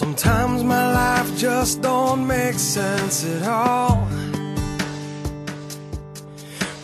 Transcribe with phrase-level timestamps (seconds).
[0.00, 3.96] Sometimes my life just don't make sense at all.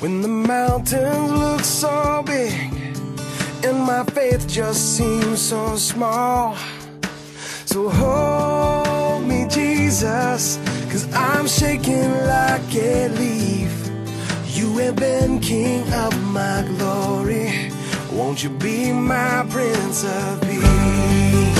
[0.00, 2.52] When the mountains look so big
[3.64, 6.58] and my faith just seems so small.
[7.64, 10.58] So hold me, Jesus,
[10.90, 13.72] cause I'm shaking like a leaf.
[14.54, 17.72] You have been king of my glory.
[18.12, 21.55] Won't you be my prince of peace?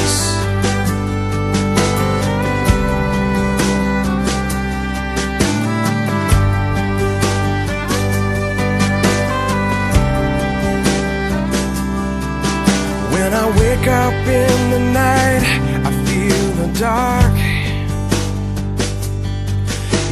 [13.77, 15.43] Wake up in the night,
[15.85, 17.33] I feel the dark.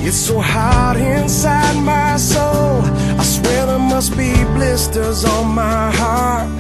[0.07, 2.83] It's so hot inside my soul.
[3.19, 6.51] I swear there must be blisters on my heart.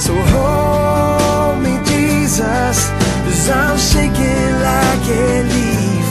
[0.00, 2.76] So hold me, Jesus,
[3.24, 6.08] cause I'm shaking like a leaf.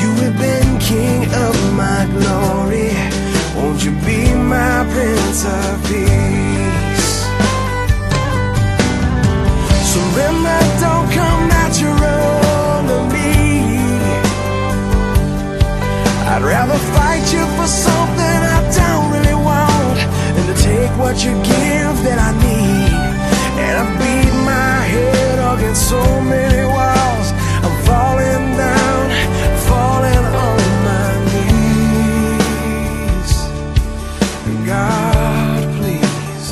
[0.00, 2.92] You have been king of my glory.
[3.56, 5.44] Won't you be my prince
[16.32, 19.98] I'd rather fight you for something I don't really want
[20.34, 22.90] than to take what you give that I need.
[23.60, 27.32] And I beat my head against so many walls.
[27.62, 29.10] I'm falling down,
[29.68, 33.32] falling on my knees.
[34.66, 36.46] God, please.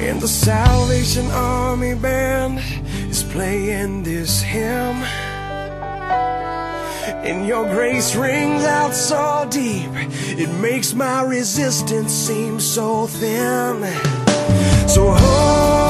[0.00, 0.28] And the
[1.02, 2.60] Salvation Army band
[3.10, 5.02] is playing this hymn.
[7.26, 9.90] And your grace rings out so deep,
[10.38, 13.82] it makes my resistance seem so thin.
[14.88, 15.81] So hold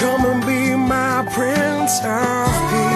[0.00, 2.89] Come and be my prince of peace.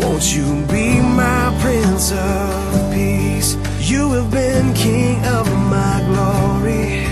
[0.00, 3.56] Won't you be my prince of peace?
[3.80, 7.06] You have been king of my glory.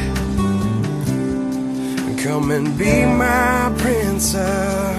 [2.22, 4.96] Come and be my prince of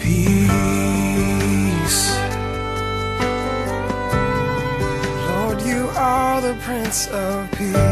[0.00, 0.42] peace.
[5.28, 7.91] Lord, you are the prince of peace.